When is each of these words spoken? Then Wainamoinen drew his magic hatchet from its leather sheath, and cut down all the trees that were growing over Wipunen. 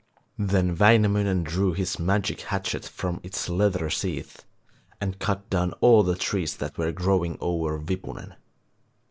Then 0.39 0.75
Wainamoinen 0.77 1.43
drew 1.43 1.73
his 1.73 1.99
magic 1.99 2.41
hatchet 2.41 2.85
from 2.87 3.19
its 3.21 3.47
leather 3.49 3.87
sheath, 3.87 4.43
and 4.99 5.19
cut 5.19 5.47
down 5.51 5.73
all 5.73 6.01
the 6.01 6.15
trees 6.15 6.55
that 6.55 6.75
were 6.75 6.91
growing 6.91 7.37
over 7.39 7.77
Wipunen. 7.77 8.33